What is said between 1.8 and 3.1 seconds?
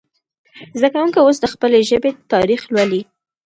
ژبې تاریخ لولي.